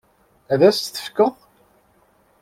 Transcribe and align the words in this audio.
Ad 0.53 0.61
as-tt-tefkeḍ? 0.69 1.33